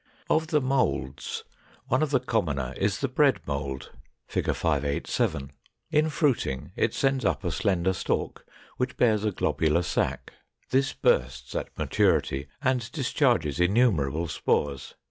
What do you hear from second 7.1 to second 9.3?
up a slender stalk, which bears